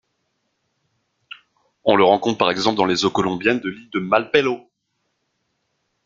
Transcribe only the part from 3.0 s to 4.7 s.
eaux colombiennes de l'île de Malpelo.